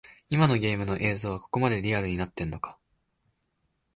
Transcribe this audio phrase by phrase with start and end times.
[0.31, 2.79] 今のゲームの映像はここまでリアルになってんのか